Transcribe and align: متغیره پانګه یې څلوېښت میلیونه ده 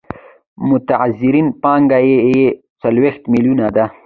متغیره 0.67 1.41
پانګه 1.63 1.99
یې 2.09 2.45
څلوېښت 2.81 3.23
میلیونه 3.33 3.65
ده 3.75 3.85